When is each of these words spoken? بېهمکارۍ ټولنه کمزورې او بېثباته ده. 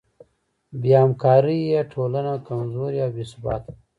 بېهمکارۍ 0.81 1.59
ټولنه 1.91 2.33
کمزورې 2.47 2.99
او 3.05 3.11
بېثباته 3.15 3.69
ده. 3.75 3.79